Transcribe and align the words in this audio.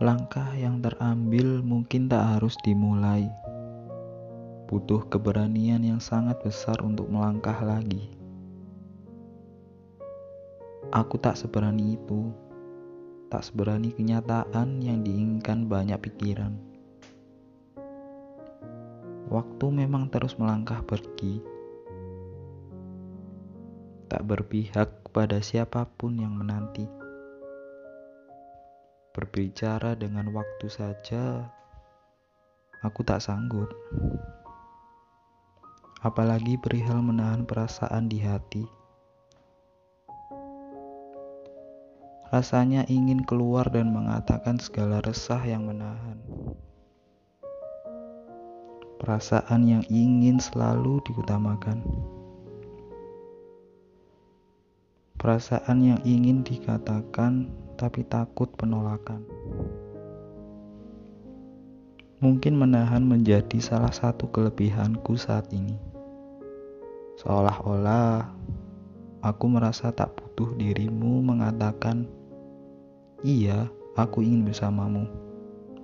Langkah 0.00 0.56
yang 0.56 0.80
terambil 0.80 1.60
mungkin 1.60 2.08
tak 2.08 2.24
harus 2.24 2.56
dimulai. 2.64 3.28
Butuh 4.64 5.04
keberanian 5.12 5.84
yang 5.84 6.00
sangat 6.00 6.40
besar 6.40 6.80
untuk 6.80 7.12
melangkah 7.12 7.60
lagi. 7.60 8.08
Aku 10.88 11.20
tak 11.20 11.36
seberani 11.36 12.00
itu, 12.00 12.32
tak 13.28 13.44
seberani 13.44 13.92
kenyataan 13.92 14.80
yang 14.80 15.04
diinginkan 15.04 15.68
banyak 15.68 16.00
pikiran. 16.00 16.56
Waktu 19.28 19.66
memang 19.68 20.08
terus 20.08 20.32
melangkah 20.40 20.80
pergi, 20.80 21.44
tak 24.08 24.24
berpihak 24.24 25.12
pada 25.12 25.44
siapa 25.44 25.84
pun 25.84 26.16
yang 26.16 26.32
menanti. 26.32 26.99
Berbicara 29.30 29.94
dengan 29.94 30.34
waktu 30.34 30.66
saja, 30.66 31.46
aku 32.82 33.06
tak 33.06 33.22
sanggup. 33.22 33.70
Apalagi 36.02 36.58
perihal 36.58 36.98
menahan 36.98 37.46
perasaan 37.46 38.10
di 38.10 38.18
hati. 38.26 38.66
Rasanya 42.34 42.90
ingin 42.90 43.22
keluar 43.22 43.70
dan 43.70 43.94
mengatakan 43.94 44.58
segala 44.58 44.98
resah 44.98 45.46
yang 45.46 45.62
menahan. 45.70 46.18
Perasaan 48.98 49.62
yang 49.62 49.86
ingin 49.86 50.42
selalu 50.42 50.98
diutamakan. 51.06 51.86
Perasaan 55.22 55.86
yang 55.86 56.02
ingin 56.02 56.42
dikatakan 56.42 57.46
tapi 57.80 58.04
takut 58.04 58.52
penolakan. 58.60 59.24
Mungkin 62.20 62.60
menahan 62.60 63.00
menjadi 63.00 63.56
salah 63.64 63.96
satu 63.96 64.28
kelebihanku 64.28 65.16
saat 65.16 65.48
ini. 65.56 65.80
Seolah-olah 67.16 68.28
aku 69.24 69.44
merasa 69.48 69.88
tak 69.88 70.12
butuh 70.20 70.52
dirimu 70.60 71.24
mengatakan, 71.24 72.04
"Iya, 73.24 73.72
aku 73.96 74.20
ingin 74.20 74.44
bersamamu." 74.44 75.08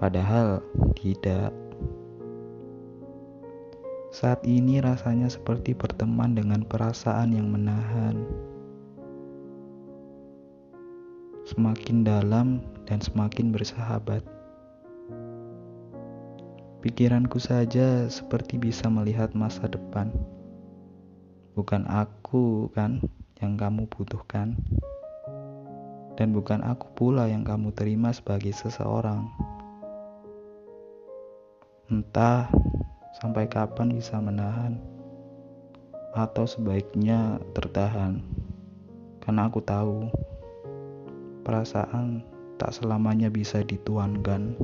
Padahal 0.00 0.64
tidak. 0.96 1.52
Saat 4.08 4.48
ini 4.48 4.80
rasanya 4.80 5.28
seperti 5.28 5.76
berteman 5.76 6.32
dengan 6.32 6.64
perasaan 6.64 7.36
yang 7.36 7.52
menahan. 7.52 8.24
Semakin 11.46 12.06
dalam 12.06 12.62
dan 12.86 13.02
semakin 13.02 13.50
bersahabat. 13.50 14.22
Pikiranku 16.82 17.38
saja 17.38 18.10
seperti 18.10 18.58
bisa 18.58 18.90
melihat 18.90 19.34
masa 19.38 19.70
depan. 19.70 20.10
Bukan 21.54 21.86
aku 21.86 22.70
kan 22.74 22.98
yang 23.38 23.54
kamu 23.54 23.86
butuhkan. 23.86 24.58
Dan 26.18 26.34
bukan 26.34 26.62
aku 26.66 26.90
pula 26.98 27.30
yang 27.30 27.46
kamu 27.46 27.70
terima 27.74 28.10
sebagai 28.10 28.50
seseorang. 28.50 29.30
Entah 31.86 32.50
sampai 33.22 33.46
kapan 33.46 33.94
bisa 33.94 34.18
menahan 34.18 34.82
atau 36.18 36.44
sebaiknya 36.50 37.38
tertahan. 37.54 38.20
Karena 39.22 39.46
aku 39.46 39.62
tahu 39.62 40.10
perasaan 41.42 42.22
tak 42.56 42.72
selamanya 42.74 43.28
bisa 43.28 43.66
dituankan. 43.66 44.54